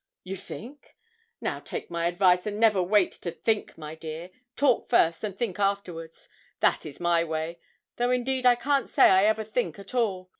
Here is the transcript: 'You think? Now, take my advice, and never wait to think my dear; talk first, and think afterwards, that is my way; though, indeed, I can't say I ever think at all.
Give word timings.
'You 0.23 0.35
think? 0.35 0.95
Now, 1.41 1.59
take 1.59 1.91
my 1.91 2.07
advice, 2.07 2.47
and 2.47 2.59
never 2.59 2.81
wait 2.81 3.11
to 3.21 3.29
think 3.29 3.77
my 3.77 3.93
dear; 3.93 4.31
talk 4.55 4.89
first, 4.89 5.23
and 5.23 5.37
think 5.37 5.59
afterwards, 5.59 6.27
that 6.59 6.87
is 6.87 6.99
my 6.99 7.23
way; 7.23 7.59
though, 7.97 8.09
indeed, 8.09 8.43
I 8.43 8.55
can't 8.55 8.89
say 8.89 9.11
I 9.11 9.25
ever 9.25 9.43
think 9.43 9.77
at 9.77 9.93
all. 9.93 10.29